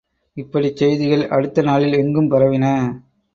[0.37, 2.65] இப்படிச் செய்திகள் அடுத்த நாளில் எங்கும் பரவின.